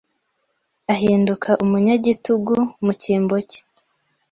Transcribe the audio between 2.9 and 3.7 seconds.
cyimbo cye